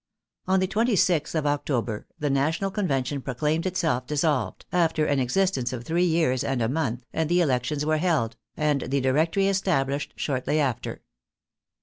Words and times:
On 0.47 0.59
the 0.59 0.67
26th 0.67 1.35
of 1.35 1.45
October 1.45 2.07
the 2.17 2.31
National 2.31 2.71
Con 2.71 2.87
vention 2.87 3.23
proclaimed 3.23 3.67
itself 3.67 4.07
dissolved, 4.07 4.65
after 4.71 5.05
an 5.05 5.19
existence 5.19 5.71
of 5.71 5.83
three 5.83 6.05
years 6.05 6.43
and 6.43 6.59
a 6.59 6.67
month, 6.67 7.05
and 7.13 7.29
the 7.29 7.39
elections 7.39 7.85
were 7.85 7.97
held, 7.97 8.35
and 8.57 8.81
the 8.81 8.99
Directory 8.99 9.47
established 9.47 10.13
shortly 10.17 10.59
after. 10.59 11.03